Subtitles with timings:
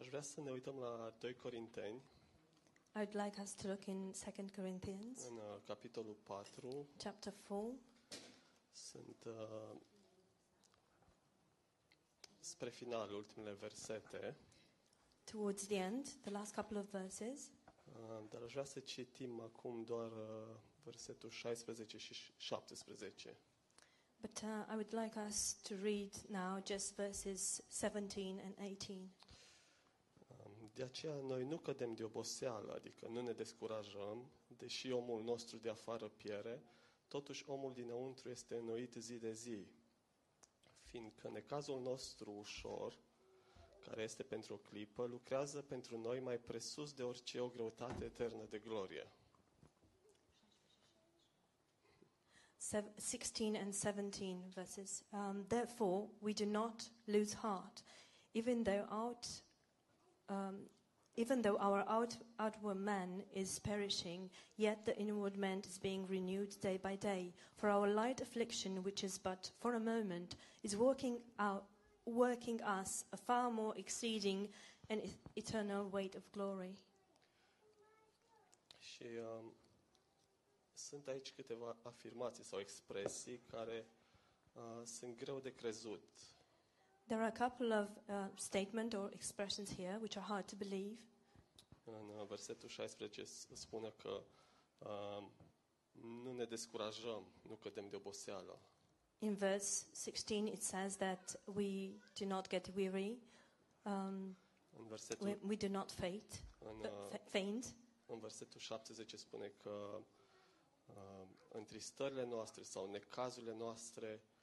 [0.00, 2.02] Aș vrea să ne uităm la 2 Corinteni,
[3.00, 6.86] I'd like us to look in 2 Corinthians în uh, capitolul 4.
[6.96, 7.78] chapter 4.
[8.72, 9.76] Sunt uh,
[12.38, 14.36] spre final ultimele versete,
[15.24, 17.50] Towards the end, the last couple of verses.
[17.86, 23.36] uh, dar aș vrea să citim acum doar uh, versetul 16 și 17.
[24.20, 29.10] But uh, I would like us to read now just verses 17 and 18.
[30.78, 35.56] Um, De aceea noi nu cădem de oboseală, adică nu ne descurajăm, deși omul nostru
[35.56, 36.62] de afară piere,
[37.08, 39.66] totuși omul dinăuntru este înnoit zi de zi,
[40.84, 42.98] fiindcă necazul nostru ușor,
[43.84, 48.44] care este pentru o clipă, lucrează pentru noi mai presus de orice o greutate eternă
[48.44, 49.12] de glorie.
[52.56, 55.02] Sev- 16 and 17 verses.
[55.12, 57.82] Um, Therefore, we do not lose heart,
[58.32, 59.26] even though out,
[60.28, 60.56] um,
[61.18, 66.54] even though our out, outward man is perishing, yet the inward man is being renewed
[66.60, 67.32] day by day.
[67.56, 71.64] For our light affliction, which is but for a moment, is working out,
[72.04, 74.48] working us a far more exceeding
[74.88, 75.02] and
[75.34, 76.78] eternal weight of glory.
[78.78, 79.06] Și
[79.38, 79.52] um,
[80.72, 83.86] sunt aici câteva afirmații sau expresii care
[84.52, 86.04] uh, sunt greu de crezut.
[87.08, 90.98] There are a couple of uh, statements or expressions here which are hard to believe.
[91.84, 94.22] În uh, versetul 16 s- spune că
[94.78, 95.26] uh,
[96.00, 98.60] nu ne descurajăm, nu cădem de oboseală.
[99.18, 103.18] In verse 16, it says that we do not get weary,
[103.82, 104.36] um,
[104.76, 107.74] În versetul, we, we do not faint, în, uh, uh, fa- faint.
[108.06, 110.00] în versetul 17 spune că
[110.86, 114.37] uh, întristările noastre sau necazurile noastre uh,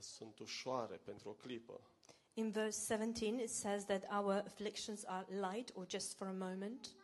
[0.00, 1.80] sunt ușoare pentru o clipă.
[2.34, 6.96] In verse 17, it says that our afflictions are light or just for a moment.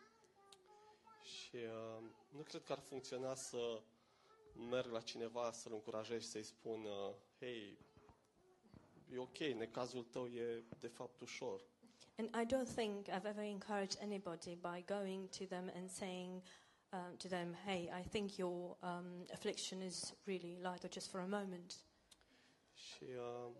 [1.21, 3.81] Și uh, nu cred că ar funcționa să
[4.69, 7.77] merg la cineva să-l încurajez și să-i spun uh, hei,
[9.11, 11.61] e ok, necazul tău e de fapt ușor.
[12.17, 16.41] And I don't think I've ever encouraged anybody by going to them and saying
[16.91, 21.19] um, to them, hey, I think your um, affliction is really light or just for
[21.19, 21.75] a moment.
[22.83, 23.51] Și uh,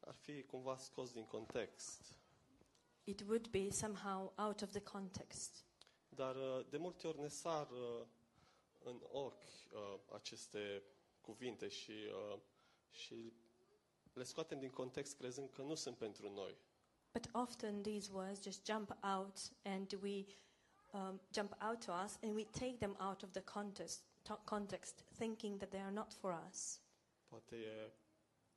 [0.00, 2.18] ar fi cumva scos din context.
[3.04, 5.64] It would be somehow out of the context.
[6.08, 8.06] Dar uh, de multe ori ne sar uh,
[8.78, 10.82] în ochi uh, aceste
[11.20, 11.92] cuvinte și,
[12.32, 12.38] uh,
[12.90, 13.32] și
[14.12, 16.56] le scoatem din context crezând că nu sunt pentru noi.
[17.12, 20.24] But often these words just jump out and we
[20.92, 24.02] um, jump out to us and we take them out of the context,
[24.44, 26.80] context, thinking that they are not for us.
[27.28, 27.92] Poate e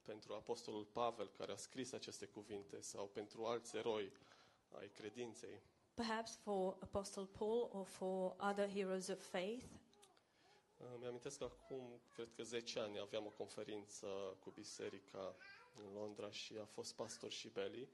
[0.01, 4.11] pentru Apostolul Pavel care a scris aceste cuvinte sau pentru alți eroi
[4.69, 5.61] ai credinței.
[5.93, 9.65] Perhaps for Apostle Paul or for other heroes of faith.
[10.77, 14.07] Uh, Mi-amintesc că acum, cred că 10 ani, aveam o conferință
[14.39, 15.35] cu biserica
[15.75, 17.89] în Londra și a fost pastor Shibeli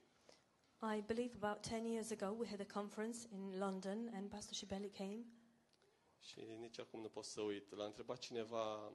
[0.79, 4.89] I believe about 10 years ago we had a conference in London and Pastor Shibeli
[4.89, 5.25] came.
[6.19, 7.75] și nici acum nu pot să uit.
[7.75, 8.93] L-a întrebat cineva uh,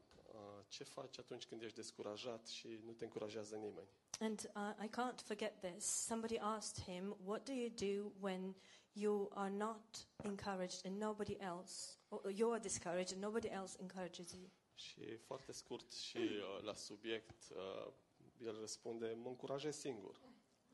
[0.68, 3.88] ce faci atunci când ești descurajat și nu te încurajează nimeni.
[4.20, 5.84] And uh, I can't forget this.
[5.84, 8.54] Somebody asked him, What do you do when
[8.92, 14.32] you are not encouraged and nobody else, or you are discouraged and nobody else encourages
[14.32, 14.50] you?
[14.74, 17.92] Și foarte scurt și uh, la subiect, uh,
[18.38, 20.20] el răspunde, mă încurajez singur.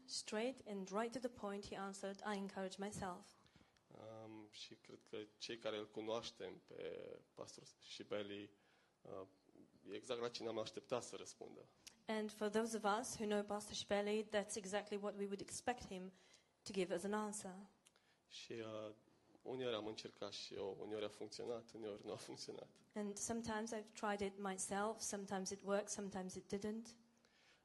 [0.05, 3.27] Straight and right to the point, he answered, I encourage myself.
[3.87, 8.51] Um, și cred că cei care îl cunoaștem pe pastor Shibeli,
[9.01, 9.27] uh,
[9.91, 11.61] e exact la cine am așteptat să răspundă.
[12.07, 15.87] And for those of us who know Pastor Shibeli, that's exactly what we would expect
[15.87, 16.13] him
[16.63, 17.55] to give as an answer.
[18.29, 18.95] Și uh,
[19.43, 22.69] uneori am încercat și eu, uneori a funcționat, uneori nu a funcționat.
[22.95, 26.95] And sometimes I've tried it myself, sometimes it worked, sometimes it didn't.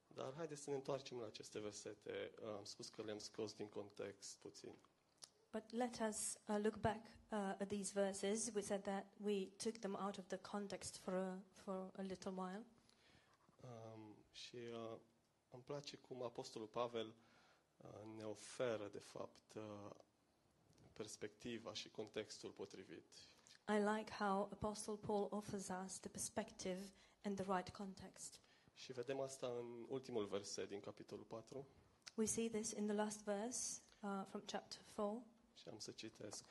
[0.08, 2.32] Dar haideți să ne întoarcem la aceste versete.
[2.42, 4.76] Uh, am spus că le-am scos din context puțin.
[5.54, 7.02] But let us uh, look back
[7.32, 8.52] uh, at these verses.
[8.56, 12.32] We said that we took them out of the context for a, for a little
[12.32, 12.66] while.
[13.64, 14.98] Um, și uh,
[15.52, 17.14] îmi place cum Apostolul Pavel
[17.78, 19.96] uh, ne oferă, de fapt, uh,
[20.94, 23.28] perspectiva și contextul potrivit.
[23.68, 28.42] I like how Apostle Paul offers us the perspective and the right context.
[28.74, 31.68] Și vedem asta în ultimul verset din capitolul 4.
[32.16, 35.26] We see this in the last verse uh, from chapter 4.
[35.54, 36.44] Și am să citesc.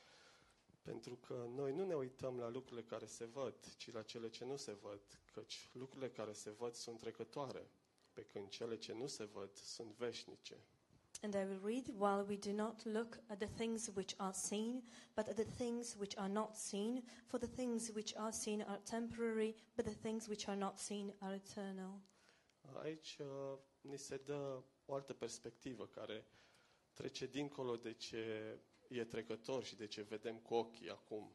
[0.82, 4.44] Pentru că noi nu ne uităm la lucrurile care se văd, ci la cele ce
[4.44, 5.00] nu se văd,
[5.32, 7.70] căci lucrurile care se văd sunt trecătoare,
[8.12, 10.56] pe când cele ce nu se văd sunt veșnice.
[11.22, 14.82] and I will read, while we do not look at the things which are seen,
[15.14, 17.02] but at the things which are not seen.
[17.26, 21.12] For the things which are seen are temporary, but the things which are not seen
[21.20, 22.00] are eternal.
[22.82, 26.26] Aici uh, ni se dă o altă perspectivă care
[26.93, 28.58] trece dincolo de ce
[28.99, 31.33] e trecător și de ce vedem cu ochii acum.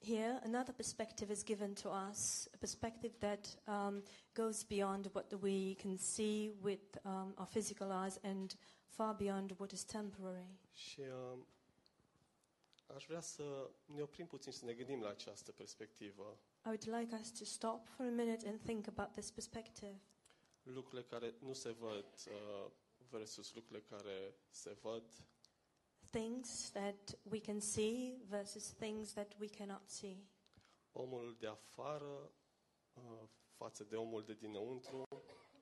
[0.00, 4.02] Here, another perspective is given to us, a perspective that um,
[4.34, 8.56] goes beyond what we can see with um, our physical eyes and
[8.86, 10.58] far beyond what is temporary.
[10.72, 11.38] Și uh,
[12.94, 16.38] aș vrea să ne oprim puțin să ne gândim la această perspectivă.
[16.64, 20.00] I would like us to stop for a minute and think about this perspective.
[20.62, 22.70] Lucrurile care nu se văd uh,
[23.10, 25.04] versus lucrurile care se văd.
[26.14, 30.16] Things that we can see versus things that we cannot see.
[30.92, 32.30] Omul de afară
[32.92, 35.02] uh, față de omul de dinăuntru.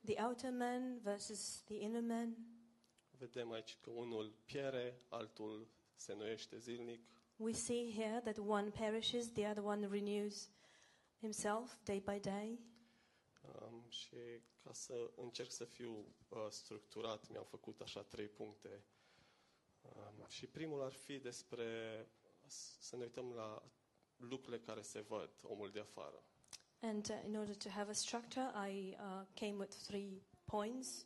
[0.05, 2.37] The outer man versus the inner man.
[3.11, 7.01] Vedem aici că unul piere, altul se noiește zilnic.
[7.37, 10.51] We see here that one perishes, the other one renews
[11.19, 12.59] himself day by day.
[13.43, 14.17] Um, și
[14.65, 18.85] ca să încerc să fiu uh, structurat, mi-am făcut așa trei puncte.
[20.07, 21.67] Um, și primul ar fi despre
[22.47, 23.63] s- să ne uităm la
[24.17, 26.23] lucrurile care se văd, omul de afară.
[26.81, 31.05] And uh, in order to have a structure, I uh, came with three points.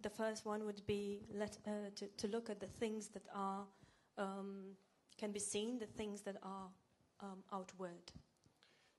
[0.00, 3.66] The first one would be let, uh, to, to look at the things that are
[4.14, 4.78] um,
[5.16, 6.70] can be seen, the things that are
[7.22, 8.12] um, outward.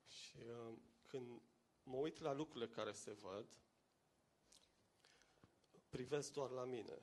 [0.08, 1.42] Și um, când
[1.84, 3.46] mă uit la lucrurile care se văd,
[5.90, 7.02] privesc doar la mine.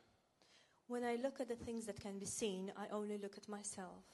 [0.87, 4.05] When I look at the things that can be seen, I only look at myself.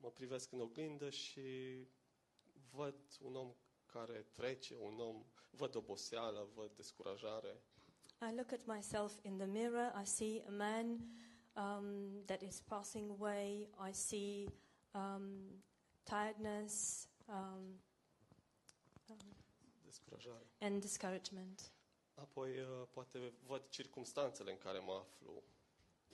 [0.00, 1.40] Mă privesc în oglindă și
[2.70, 3.54] văd un om
[3.86, 7.62] care trece, un om, văd oboseală, văd descurajare.
[8.20, 9.92] I look at myself in the mirror.
[10.02, 11.00] I see a man
[11.56, 13.68] um, that is passing away.
[13.88, 14.48] I see
[14.92, 15.62] um,
[16.04, 17.80] tiredness um,
[19.10, 19.18] um,
[20.60, 21.73] and discouragement.
[22.14, 25.42] Apoi, uh, poate văd circumstanțele în care mă aflu,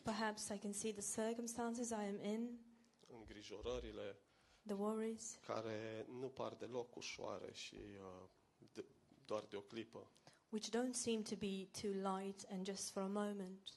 [0.02, 2.58] Perhaps I can see the circumstances I am in,
[3.06, 4.18] îngrijorările
[4.66, 8.28] the worries, care nu par deloc ușoare și uh,
[8.72, 8.84] de,
[9.24, 10.10] doar de o clipă.
[10.50, 13.74] which don't seem to be too light and just for a moment.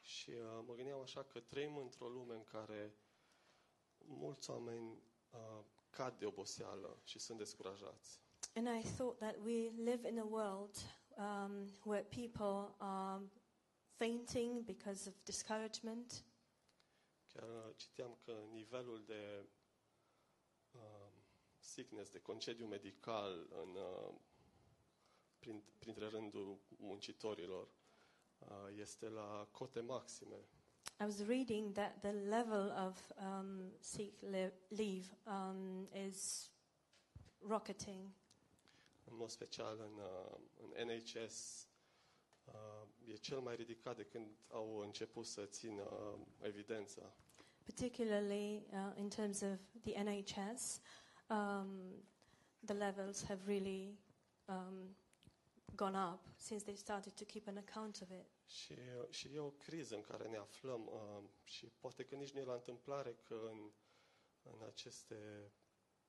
[0.00, 2.94] Și uh, mă gândeam așa că trăim într-o lume în care
[3.98, 8.20] mulți oameni uh, cad de oboseală și sunt descurajați.
[8.54, 10.76] And I thought that we live in a world
[11.16, 13.20] um, where people are
[13.98, 16.24] fainting because of discouragement.
[17.32, 19.46] Chiar uh, citeam că nivelul de
[20.72, 21.08] uh,
[21.58, 24.14] sickness, de concediu medical în, uh,
[25.38, 27.68] prin, printre rândul muncitorilor
[28.38, 30.36] uh, este la cote maxime.
[31.00, 34.12] I was reading that the level of um, sick
[34.68, 36.50] leave um, is
[37.40, 38.12] rocketing.
[39.10, 40.38] În mod special în, uh,
[40.76, 41.66] în NHS
[42.44, 47.12] uh, e cel mai ridicat de când au început să țină uh, evidența.
[47.68, 50.80] particularly uh, in terms of the NHS,
[51.28, 52.02] um,
[52.64, 53.98] the levels have really
[54.48, 54.94] um,
[55.76, 58.26] gone up since they started to keep an account of it.
[58.46, 58.74] Și,
[59.10, 62.44] și e o criză în care ne aflăm uh, și poate că nici nu e
[62.44, 63.70] la întâmplare că în,
[64.42, 65.50] în aceste,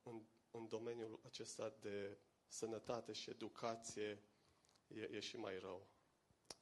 [0.04, 2.18] în, în domeniul acesta de
[2.50, 4.24] sănătate și educație
[4.88, 5.88] e, e și mai rău.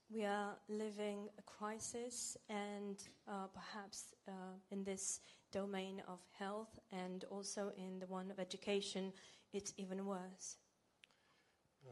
[0.10, 4.34] We are living a crisis, and uh, perhaps uh,
[4.70, 9.14] in this domain of health and also in the one of education,
[9.54, 10.58] it's even worse.
[11.84, 11.92] Uh,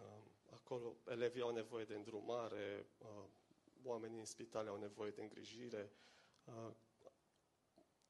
[0.49, 3.23] acolo elevii au nevoie de îndrumare, uh,
[3.83, 5.91] oamenii în spitale au nevoie de îngrijire.
[6.43, 6.73] Uh,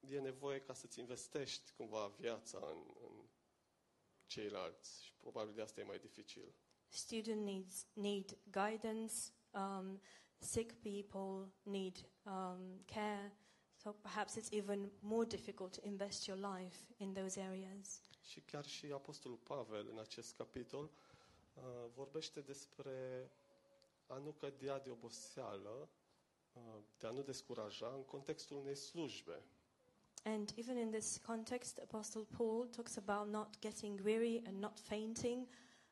[0.10, 3.15] e nevoie ca să-ți investești cumva viața în, în
[4.26, 6.56] ceilalți și probabil de asta e mai dificil.
[6.88, 9.14] Student needs need guidance.
[9.52, 10.02] Um,
[10.38, 13.38] sick people need um, care.
[13.76, 18.04] So perhaps it's even more difficult to invest your life in those areas.
[18.22, 20.92] Și chiar și Apostolul Pavel în acest capitol
[21.54, 21.64] uh,
[21.94, 23.30] vorbește despre
[24.08, 25.90] a nu cădea de oboseală,
[26.54, 26.62] uh,
[26.98, 29.44] de a nu descuraja în contextul unei slujbe.
[30.26, 35.46] And even in this context, Apostle Paul talks about not getting weary and not fainting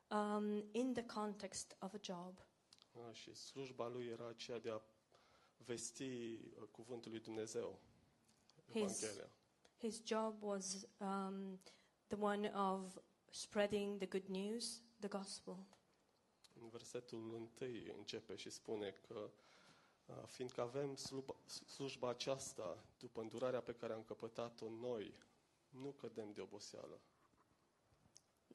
[0.10, 2.34] um, in the context of a job.
[2.94, 4.82] Uh, și slujba lui era aceea de a
[5.58, 7.80] vesti uh, cuvântul lui Dumnezeu,
[8.72, 9.06] His-.
[9.78, 11.60] His job was um,
[12.08, 12.98] the one of
[13.32, 15.58] spreading the good news, the gospel.
[16.62, 19.30] În versetul întâi începe și spune că Uh,
[20.26, 25.14] Fiindcă avem slujba, slujba aceasta, după îndurarea pe care am căpătat-o noi,
[25.70, 27.00] nu cădem de oboseală.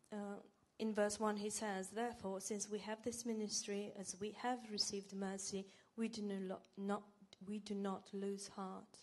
[0.08, 0.42] Uh,
[0.76, 5.12] in verse 1, he says, Therefore, since we have this ministry, as we have received
[5.12, 7.02] mercy, we do not, not,
[7.48, 8.98] we do not lose heart.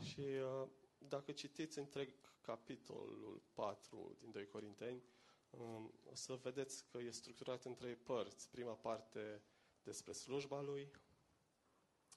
[0.00, 5.02] Și uh, dacă citiți întreg capitolul 4 din 2 Corinteni,
[5.50, 8.50] um, o să vedeți că e structurat în trei părți.
[8.50, 9.42] Prima parte
[9.82, 10.90] despre slujba lui,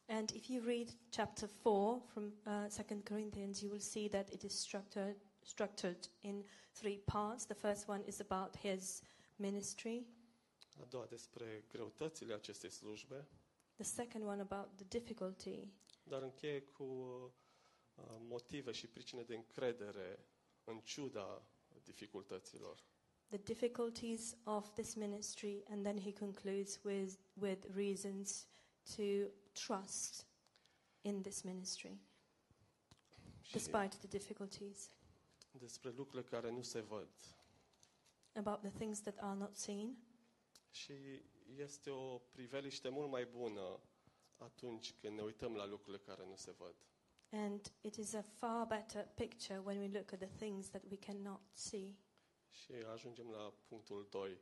[0.07, 4.43] And if you read chapter 4 from uh, 2 Corinthians, you will see that it
[4.43, 6.43] is structured, structured in
[6.73, 7.45] three parts.
[7.45, 9.01] The first one is about his
[9.37, 10.05] ministry,
[10.81, 13.27] a doua despre greutățile acestei slujbe,
[13.75, 15.67] the second one about the difficulty,
[16.03, 20.25] dar încheie cu uh, motive și pricine de încredere
[20.63, 21.45] în ciuda
[21.83, 22.83] dificultăților.
[23.29, 28.45] the difficulties of this ministry, and then he concludes with, with reasons
[28.95, 30.27] to trust
[31.01, 31.97] in this ministry,
[33.41, 34.91] Și despite the difficulties,
[35.51, 37.09] despre lucrurile care nu se văd.
[38.35, 39.97] about the things that are not seen.
[40.71, 40.93] Și
[41.57, 43.79] este o priveliște mult mai bună
[44.37, 46.75] atunci când ne uităm la lucrurile care nu se văd.
[47.29, 50.97] And it is a far better picture when we look at the things that we
[50.97, 51.95] cannot see.
[52.49, 54.39] Și ajungem la punctul 2.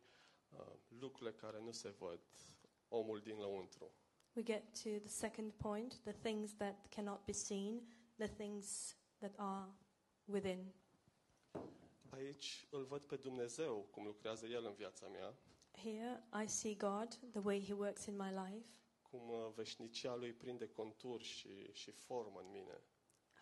[0.88, 2.20] Lucrurile care nu se văd,
[2.88, 3.92] omul din lăuntru.
[4.34, 7.82] We get to the second point the things that cannot be seen,
[8.18, 9.68] the things that are
[10.26, 10.74] within.
[12.10, 15.34] Aici îl văd pe Dumnezeu cum lucrează El în viața mea,
[15.72, 18.66] Here I see God, the way He works in my life,
[19.02, 22.82] cum uh, veșnicia Lui prinde contur și, și formă în mine.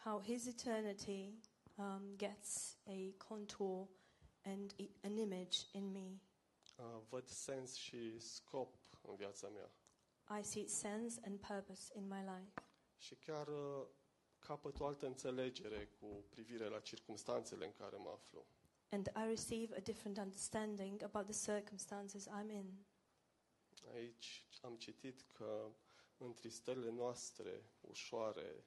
[0.03, 1.33] how His eternity
[1.75, 3.87] um, gets a contour
[4.43, 6.19] and an image in me.
[6.77, 9.71] Uh, Văd sens și scop în viața mea.
[10.39, 12.51] I see sense and purpose in my life.
[12.97, 13.87] Și chiar uh,
[14.39, 18.45] capăt o altă înțelegere cu privire la circumstanțele în care mă aflu.
[18.91, 22.85] And I receive a different understanding about the circumstances I'm in.
[23.93, 25.71] Aici am citit că
[26.17, 28.63] în tristările noastre ușoare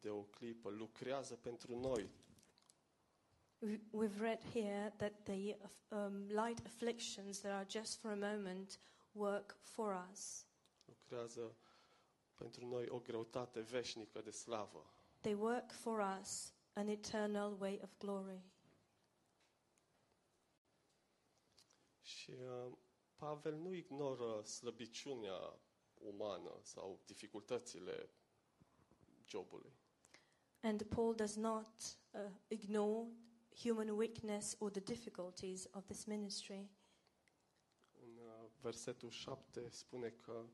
[0.00, 2.10] de o clipă lucrează pentru noi
[3.58, 5.56] We- We've read here that the
[5.90, 8.78] um, light afflictions that are just for a moment
[9.18, 10.46] work for us.
[10.84, 11.56] lucrează
[12.34, 14.92] pentru noi o greutate veșnică de slavă.
[15.20, 18.42] They work for us an eternal way of glory.
[22.00, 22.72] Și uh,
[23.16, 25.58] Pavel nu ignoră slăbiciunea
[25.94, 28.10] umană sau dificultățile
[29.26, 29.72] jobului.
[30.60, 31.66] And Paul does not
[32.10, 33.08] uh, ignore
[33.62, 36.68] human weakness or the difficulties of this ministry.
[38.60, 40.44] În uh, versetul 7 spune că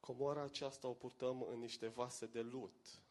[0.00, 3.02] comoara aceasta o purtăm în niște vase de lut.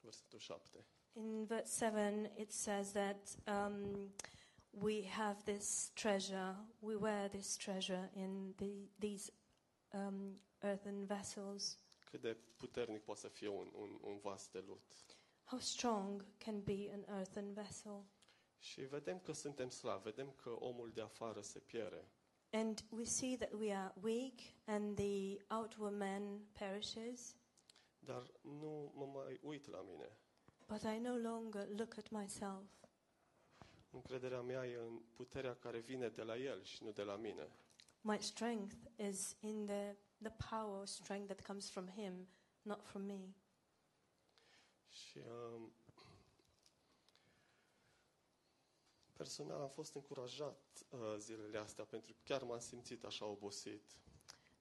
[0.00, 0.84] Versetul 7.
[1.12, 4.12] In verse 7, it says that um,
[4.70, 9.32] we have this treasure, we wear this treasure in the, these
[9.92, 11.78] um, earthen vessels.
[12.04, 14.82] Cât de puternic poate să fie un, un, un vas de lut.
[15.44, 18.04] How strong can be an earthen vessel?
[18.66, 22.04] Și vedem că suntem slavi, vedem că omul de afară se pierde.
[22.50, 24.32] And we see that we are weak
[24.64, 27.36] and the outward man perishes,
[27.98, 30.16] Dar nu mă mai uit la mine.
[30.68, 32.64] but I no longer look at myself.
[33.90, 37.48] Încrederea mea e în puterea care vine de la El și nu de la mine.
[38.00, 38.74] My strength
[39.08, 42.28] is in the, the power or strength that comes from Him,
[42.62, 43.34] not from me.
[44.88, 45.72] Și um,
[49.16, 53.82] personal am fost încurajat uh, zilele astea pentru că chiar m-am simțit așa obosit.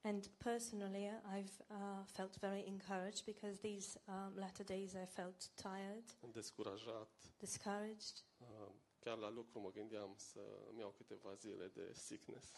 [0.02, 6.32] And personally, I've uh, felt very encouraged because these um, latter days I felt tired,
[6.32, 7.10] descurajat.
[7.38, 12.52] discouraged, Uh, chiar la lucru mă gândeam să îmi iau câteva zile de sickness.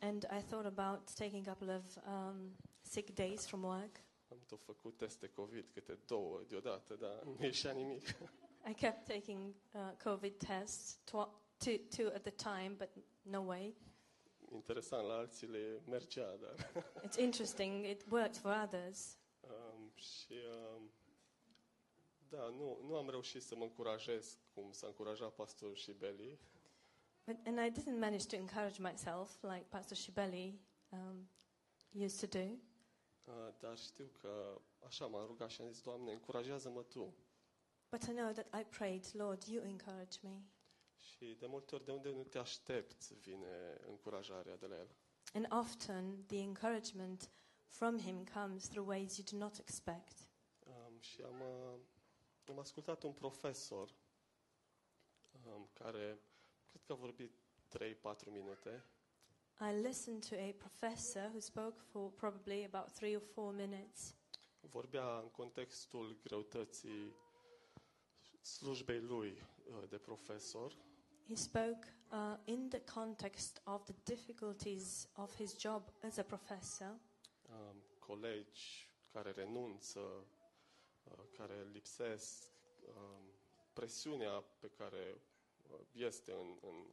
[0.00, 4.00] and I thought about taking a couple of um, sick days from work.
[4.30, 8.04] Am tot făcut teste COVID, câte două deodată, dar nu ieșea nimic.
[8.68, 12.90] I kept taking uh, COVID tests, tw- two, two at the time, but
[13.22, 13.74] no way.
[14.52, 16.72] Interesant, la alții le mergea, dar...
[17.06, 19.18] It's interesting, it worked for others.
[19.40, 20.32] Um, și
[20.74, 20.90] um,
[22.28, 26.38] da, nu, nu am reușit să mă încurajez cum s-a încurajat pastorul și Beli,
[27.26, 31.28] But, and I didn't manage to encourage myself like Pastor Shibeli um,
[32.04, 32.44] used to do.
[33.24, 37.14] uh, dar știu că așa m-am rugat și am zis, Doamne, încurajează-mă Tu.
[37.98, 40.42] But I know that I prayed, Lord, you encourage me.
[40.96, 44.88] Și de multe ori de unde nu te aștepți vine încurajarea de la El.
[45.34, 47.30] And often the encouragement
[47.66, 50.28] from Him comes through ways you do not expect.
[50.66, 51.78] Um, și am, uh,
[52.48, 53.94] am ascultat un profesor
[55.46, 56.18] um, care
[56.66, 57.32] cred că a vorbit
[57.78, 58.84] 3-4 minute
[59.60, 64.14] I listened to a professor who spoke for probably about three or four minutes.
[64.60, 67.14] vorbea în contextul greutății
[68.46, 70.72] slujbei lui uh, de profesor
[71.28, 77.00] He spoke uh, in the context of the difficulties of his job as a professor,
[77.50, 80.00] um, colegi care renunță,
[81.04, 82.42] uh, care lipsesc,
[82.96, 83.22] um,
[83.72, 85.20] presiunea pe care
[85.70, 86.86] uh, este în, în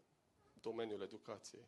[0.62, 1.68] domeniul educației.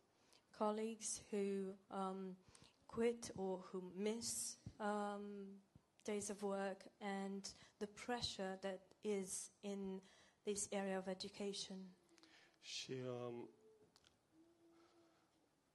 [0.57, 2.37] colleagues who um,
[2.85, 5.45] quit or who miss um,
[6.03, 10.01] days of work, and the pressure that is in
[10.43, 11.95] this area of education.
[12.59, 13.49] Și um,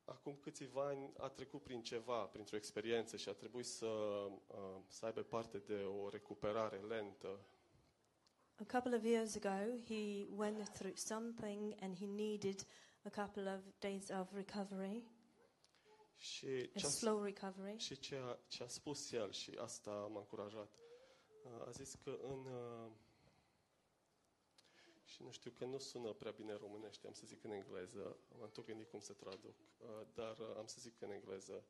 [0.05, 5.07] acum câțiva ani a trecut prin ceva, printr-o experiență și a trebuit să, uh, să
[5.07, 7.41] aibă parte de o recuperare lentă.
[8.57, 12.67] A couple of years ago, he went through something and he needed
[13.05, 15.05] a couple of days of recovery,
[16.17, 17.79] Și a ce a, slow recovery.
[17.79, 20.75] și ce a, ce a spus el, și asta m-a încurajat,
[21.45, 22.47] uh, a zis că în...
[22.47, 22.91] uh,
[25.13, 28.17] Și nu știu că nu sună prea bine în românește, am să zic în engleză,
[28.39, 31.65] m-am tot gândit cum să traduc, uh, dar uh, am să zic în engleză.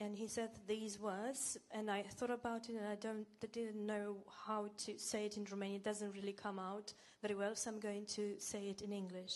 [0.00, 3.84] And he said these words, and I thought about it, and I don't, I didn't
[3.86, 5.74] know how to say it in Romanian.
[5.80, 9.34] It doesn't really come out very well, so I'm going to say it in English.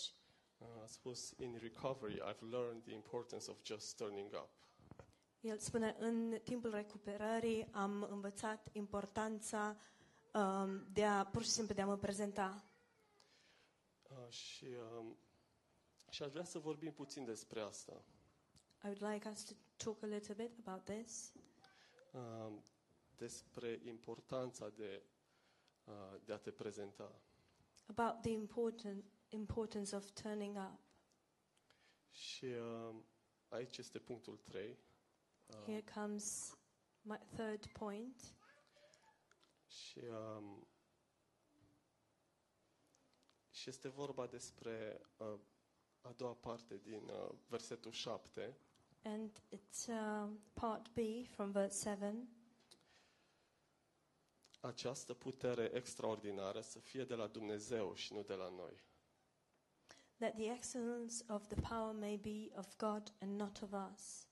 [0.57, 4.49] Uh, A spus, in recovery, I've learned the importance of just turning up.
[5.41, 9.77] El spune, în timpul recuperării am învățat importanța
[10.33, 12.63] um, de a, pur și simplu, de a mă prezenta.
[14.33, 14.65] Uh, și,
[14.97, 15.17] um,
[16.09, 18.03] și aș vrea să vorbim puțin despre asta.
[18.83, 21.33] I would like us to talk a little bit about this,
[22.13, 22.63] Um,
[23.17, 25.03] despre importanța de,
[25.83, 27.21] uh, de a te prezenta.
[27.85, 30.79] about the important importance of turning up.
[32.11, 33.05] Și um,
[33.49, 34.77] aici este punctul 3.
[35.45, 36.57] Uh, Here comes
[37.01, 38.35] my third point.
[39.67, 40.67] și, um,
[43.63, 45.39] și este vorba despre uh,
[46.01, 48.57] a doua parte din uh, versetul 7.
[49.03, 52.27] And it's uh, part B from verse 7.
[54.59, 58.83] Această putere extraordinară să fie de la Dumnezeu și nu de la noi.
[60.17, 64.27] That the excellence of the power may be of God and not of us.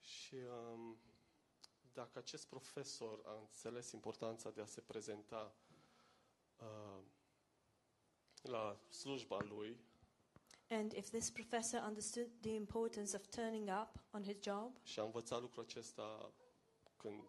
[0.00, 0.98] Și um,
[1.92, 5.54] dacă acest profesor a înțeles importanța de a se prezenta
[6.56, 7.02] uh,
[8.46, 9.76] la slujba lui,
[10.68, 15.02] And if this professor understood the importance of turning up on his job și a
[15.02, 16.32] învățat lucrul acesta
[16.96, 17.22] când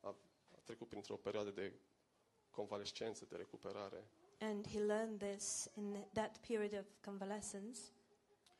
[0.00, 0.08] a,
[0.56, 1.72] a trecut printr-o perioadă de
[2.50, 4.04] convalescență, de recuperare,
[4.40, 7.80] and he learned this in that period of convalescence,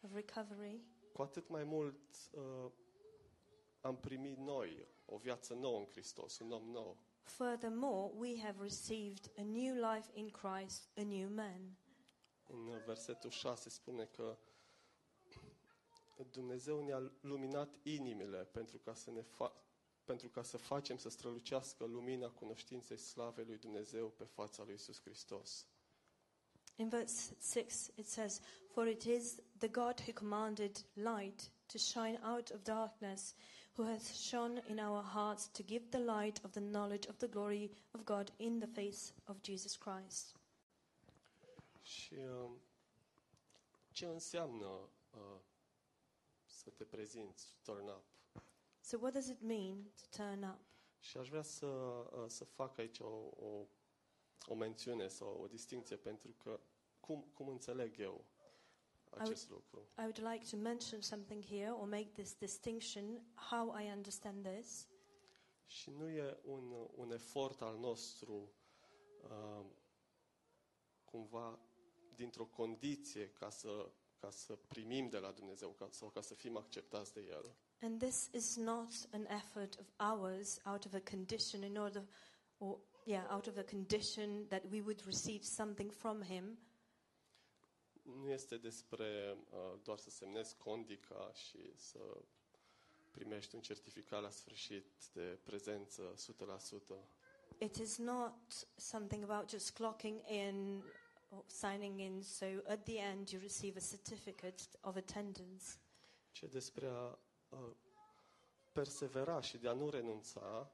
[0.05, 0.81] of recovery,
[1.13, 2.01] cu atât mai mult
[2.33, 2.71] uh,
[3.81, 6.97] am primit noi o viață nouă în Hristos, un om nou.
[7.23, 11.77] furthermore, we have received a new life in Christ, a new man.
[12.51, 14.39] În versetul 6 spune că
[16.31, 19.67] Dumnezeu ne-a luminat inimile pentru ca să ne fa-
[20.05, 25.01] pentru ca să facem să strălucească lumina cunoștinței slavei lui Dumnezeu pe fața lui Isus
[25.01, 25.67] Hristos.
[26.77, 28.41] In verse 6, it says,
[28.73, 33.35] For it is the God who commanded light to shine out of darkness,
[33.77, 37.29] who hath shone in our hearts to give the light of the knowledge of the
[37.29, 40.38] glory of God in the face of Jesus Christ.
[41.89, 42.51] Și uh,
[43.93, 45.41] ce înseamnă uh,
[46.45, 48.05] să te prezinți, to turn up?
[48.81, 50.61] So, what does it mean to turn up?
[50.99, 53.67] Și aș vrea să, uh, să fac aici o, o,
[54.47, 56.61] o mențiune sau o distinție pentru că
[57.01, 58.25] cum, cum înțeleg eu
[59.11, 59.79] acest lucru?
[59.99, 64.89] I would like to mention something here or make this distinction how I understand this.
[65.67, 68.53] Și nu e un, un efort al nostru
[69.23, 69.65] uh,
[71.05, 71.59] cumva
[72.19, 76.57] dintr-o condiție ca să, ca să primim de la Dumnezeu ca, sau ca să fim
[76.57, 77.57] acceptați de El.
[77.81, 82.09] And this is not an effort of ours out of a condition in order,
[82.59, 86.59] or yeah, out of a condition that we would receive something from Him.
[88.03, 91.99] Nu este despre uh, doar să semnezi condica și să
[93.11, 96.19] primești un certificat la sfârșit de prezență 100%.
[97.59, 101.08] It is not something about just clocking in or
[101.47, 105.65] signing in, so at the end you receive a certificate of attendance.
[106.33, 107.59] ci despre a, uh,
[108.73, 110.71] persevera și de a nu renunța,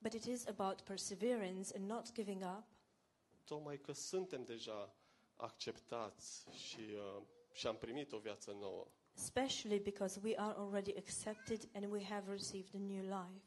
[0.00, 2.64] But it is about perseverance and not giving up,
[3.44, 4.94] tocmai că suntem deja
[5.36, 8.86] acceptați și, uh, și am primit o viață nouă.
[9.16, 13.42] especially because we are already accepted and we have received a new life.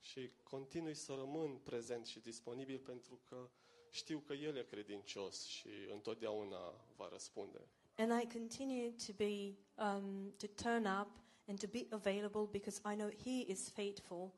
[0.00, 3.50] Și continui să rămân prezent și disponibil pentru că
[3.90, 7.68] știu că El e credincios și întotdeauna va răspunde.
[7.96, 11.08] And I continue to be um, to turn up
[11.46, 14.32] and to be available because I know He is faithful.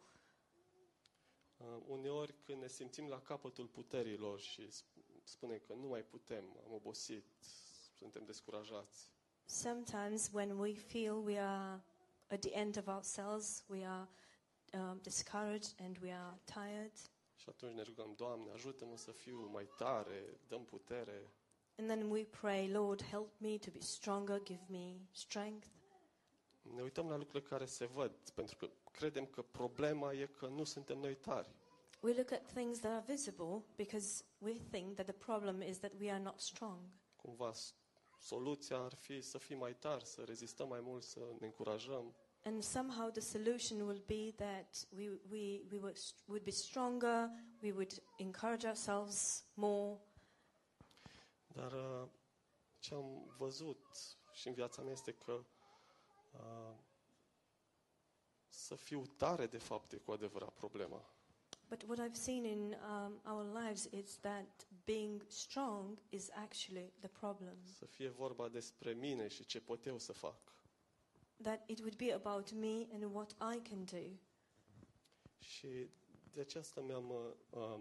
[1.56, 6.44] Uh, uneori când ne simțim la capătul puterilor și sp- spunem că nu mai putem,
[6.64, 7.24] am obosit,
[7.98, 9.10] suntem descurajați,
[9.50, 11.80] Sometimes when we feel we are
[12.30, 14.06] at the end of ourselves, we are
[14.74, 16.92] um, discouraged and we are tired.
[17.38, 21.32] Și atunci ne rugăm, Doamne, ajută-mă să fiu mai tare, dăm putere.
[21.78, 25.66] And then we pray, Lord, help me to be stronger, give me strength.
[26.62, 30.64] Ne uităm la lucrurile care se văd, pentru că credem că problema e că nu
[30.64, 31.54] suntem noi tari.
[32.00, 35.92] We look at things that are visible because we think that the problem is that
[36.00, 36.78] we are not strong.
[37.16, 37.74] Cumva s-
[38.20, 42.14] soluția ar fi să fim mai tari, să rezistăm mai mult, să ne încurajăm.
[42.44, 47.30] And somehow the solution will be that we, we, we would, would be stronger,
[47.62, 49.98] we would encourage ourselves more.
[51.54, 52.08] Dar uh,
[52.78, 53.86] ce am văzut
[54.32, 55.44] și în viața mea este că
[56.32, 56.74] uh,
[58.48, 61.04] să fiu tare, de fapt, e cu adevărat problema.
[61.68, 67.08] But what I've seen in um, our lives is that being strong is actually the
[67.08, 67.56] problem.
[67.78, 70.57] Să fie vorba despre mine și ce pot eu să fac.
[71.42, 74.18] That it would be about me and what I can do.
[75.38, 75.88] Și
[76.32, 77.80] de aceasta mi-am uh, uh,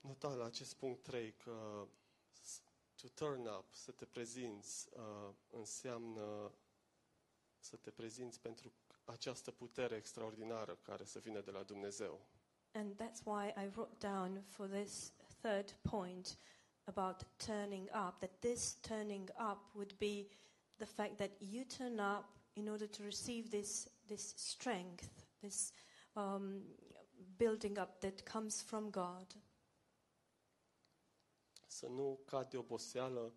[0.00, 1.86] notat la acest punct 3 că
[2.42, 2.60] s-
[3.02, 6.52] to turn up, să te prezinți, uh, înseamnă
[7.58, 8.72] să te prezinți pentru
[9.04, 12.20] această putere extraordinară care să vină de la Dumnezeu.
[12.72, 16.38] And that's why I wrote down for this third point
[16.84, 20.26] about turning up, that this turning up would be
[20.82, 25.08] the fact that you turn up in order to receive this, this strength,
[25.40, 25.72] this
[26.16, 26.62] um,
[27.38, 29.26] building up that comes from God.
[31.66, 33.32] Să nu cad de oboseală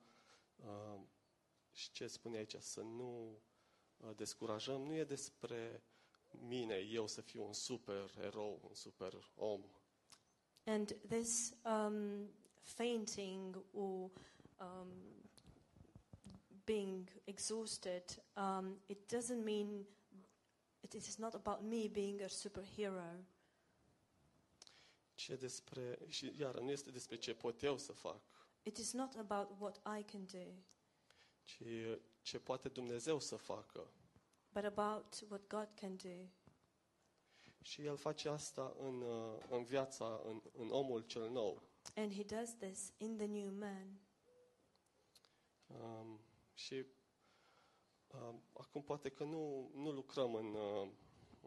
[0.55, 0.99] uh,
[1.71, 3.39] și ce spune aici, să nu
[3.97, 4.81] uh, descurajăm.
[4.81, 5.83] Nu e despre
[6.47, 9.61] mine, eu să fiu un super erou, un super om,
[10.67, 12.27] And this um,
[12.63, 14.09] fainting or
[14.59, 14.87] um,
[16.65, 18.03] being exhausted,
[18.35, 19.85] um, it doesn't mean
[20.79, 23.23] it is not about me being a superhero.
[25.15, 28.21] ci e despre, și iară, nu este despre ce pot eu să fac,
[28.63, 30.53] It is not about what I can do,
[31.43, 31.63] ci
[32.21, 33.87] ce poate Dumnezeu să facă.
[34.53, 36.29] but about what God can do.
[37.61, 41.61] Și El face asta în, uh, în viața, în, în omul cel nou.
[41.95, 43.99] And He does this in the new man.
[45.67, 46.19] Um,
[46.55, 46.85] și
[48.07, 50.89] um, acum poate că nu, nu lucrăm în, uh,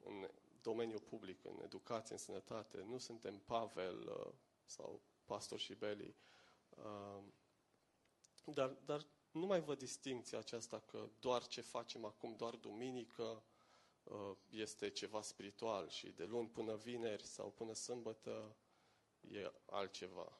[0.04, 0.30] în
[0.62, 4.32] domeniul public, în educație, în sănătate, nu suntem Pavel uh,
[4.64, 6.16] sau Pastor și Beli,
[6.68, 7.34] um,
[8.44, 13.42] dar, dar nu mai văd distinția aceasta că doar ce facem acum, doar duminică,
[14.02, 18.56] uh, este ceva spiritual și de luni până vineri sau până sâmbătă
[19.20, 20.38] e altceva.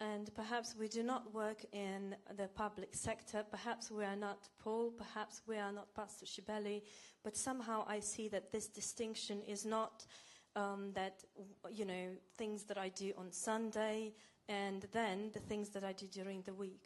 [0.00, 3.44] And perhaps we do not work in the public sector.
[3.50, 4.92] Perhaps we are not Paul.
[4.92, 6.82] Perhaps we are not Pastor Shibeli.
[7.24, 10.06] But somehow I see that this distinction is not
[10.54, 11.24] um, that,
[11.70, 14.14] you know, things that I do on Sunday
[14.48, 16.82] and then the things that I do during the week.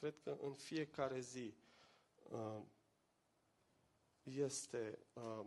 [0.00, 1.54] Cred că în fiecare zi
[2.30, 2.62] uh,
[4.22, 5.46] este, uh,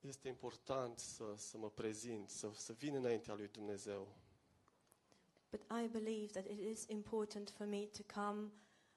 [0.00, 4.08] este important să, să mă prezint, să, să vin înaintea lui Dumnezeu.
[5.52, 8.50] But I believe that it is important for me to come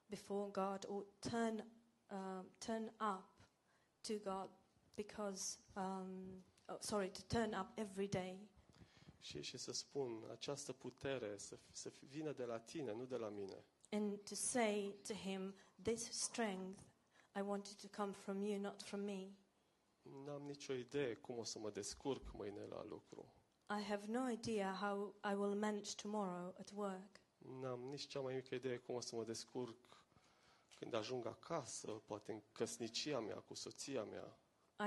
[0.09, 1.63] before God or turn,
[2.11, 3.25] uh, turn up
[4.01, 4.49] to God
[4.95, 8.39] because, um, oh, sorry, to turn up every day
[9.19, 13.29] Și, și să spun, această putere să, să vină de la tine, nu de la
[13.29, 13.63] mine.
[13.91, 16.81] and to say to Him, This strength,
[17.35, 19.27] I want it to come from you, not from me.
[20.25, 23.33] N-am nicio idee cum o să mă descurc mâine la lucru.
[23.69, 27.19] I have no idea how I will manage tomorrow at work.
[27.61, 29.75] N-am nici cea mai mică idee cum o să mă descurc
[30.75, 34.37] când ajung acasă, poate în căsnicia mea, cu soția mea.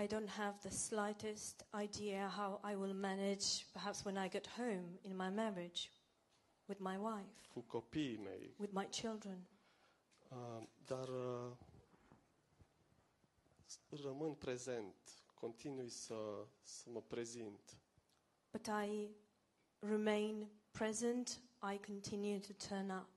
[0.03, 4.99] I don't have the slightest idea how I will manage, perhaps when I get home
[5.01, 5.91] in my marriage,
[6.67, 8.55] with my wife, cu copiii mei.
[8.59, 9.47] with my children.
[10.31, 11.53] Uh, dar uh,
[14.03, 14.95] rămân prezent,
[15.35, 17.79] continui să, să mă prezint.
[18.51, 19.09] But I
[19.79, 21.41] remain present,
[21.75, 23.09] I continue to turn up.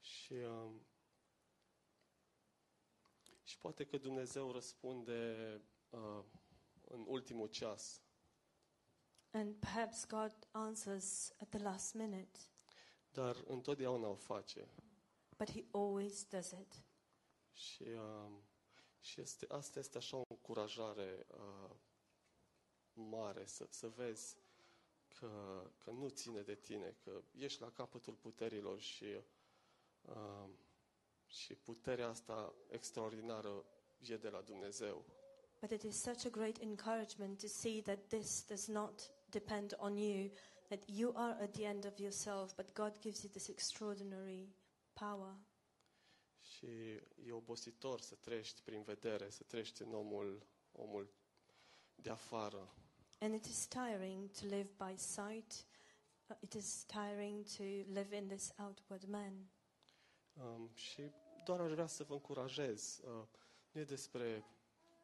[0.00, 0.86] Și, um,
[3.42, 6.24] și poate că Dumnezeu răspunde uh,
[6.84, 8.02] în ultimul ceas.
[9.30, 12.38] And perhaps God answers at the last minute,
[13.12, 14.68] Dar întotdeauna o face.
[15.36, 16.84] but He always does it.
[17.52, 18.42] Și, um,
[19.00, 21.73] și este, asta este așa o încurajare uh,
[22.94, 24.36] mare, să, să vezi
[25.08, 29.04] că, că nu ține de tine, că ești la capătul puterilor și,
[30.02, 30.48] uh,
[31.26, 33.64] și puterea asta extraordinară
[33.98, 35.04] e de la Dumnezeu.
[35.60, 39.96] But it is such a great encouragement to see that this does not depend on
[39.96, 40.30] you,
[40.68, 44.54] that you are at the end of yourself, but God gives you this extraordinary
[44.92, 45.34] power.
[46.40, 46.66] Și
[47.26, 51.14] e obositor să trăiești prin vedere, să trăiești în omul, omul
[51.94, 52.74] de afară.
[53.24, 55.64] And it is tiring to live by sight.
[56.30, 59.32] Uh, It is tiring to live in this outward man.
[60.32, 61.02] Um, și
[61.44, 63.00] doar aș vrea să vă încurajez.
[63.04, 63.26] Uh,
[63.72, 64.44] nu e despre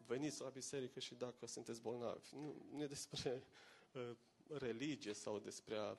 [0.06, 2.35] veniți la biserică și dacă sunteți bolnavi.
[2.35, 3.42] Nu, nu e despre
[3.92, 4.16] uh,
[4.48, 5.98] religie sau despre a,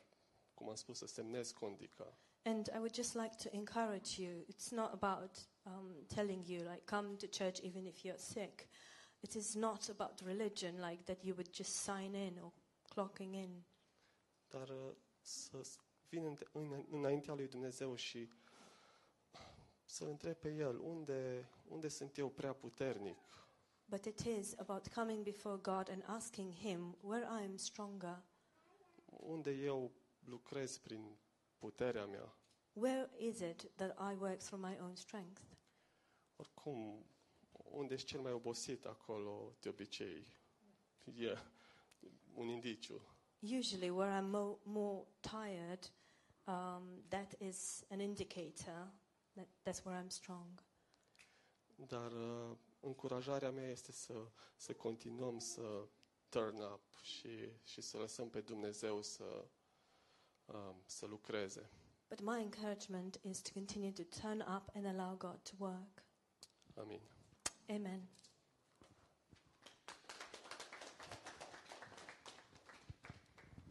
[0.54, 2.18] cum am spus, să semnezi condica.
[2.44, 4.46] And I would just like to encourage you.
[4.48, 8.68] It's not about um, telling you, like, come to church even if you're sick.
[9.22, 12.52] It is not about religion, like that you would just sign in or
[12.90, 13.64] clocking in.
[14.50, 15.62] Dar uh, să
[16.10, 18.30] vin în, înaintea lui Dumnezeu și
[19.86, 23.18] să-L întreb pe El, unde, unde sunt eu prea puternic?
[23.86, 28.22] But it is about coming before God and asking Him where I am stronger,
[29.06, 29.92] Unde eu
[30.26, 31.18] lucrez prin
[31.58, 32.36] puterea mea?
[32.74, 35.42] where is it that I work through my own strength.
[36.36, 37.04] Oricum,
[37.72, 40.26] unde ești cel mai obosit acolo, de obicei,
[41.16, 41.38] e
[42.34, 43.02] un indiciu.
[43.42, 45.92] Usually, where I'm mo- more tired,
[46.46, 48.92] um, that is an indicator
[49.34, 50.64] that that's where I'm strong.
[51.76, 54.14] Dar uh, încurajarea mea este să,
[54.56, 55.88] să continuăm să
[56.30, 57.30] turn up și,
[57.64, 59.46] și să lăsăm pe Dumnezeu să,
[60.46, 61.70] um, să lucreze.
[62.10, 66.04] But my encouragement is to continue to turn up and allow God to work.
[66.76, 67.02] Amin.
[67.72, 68.08] Amen.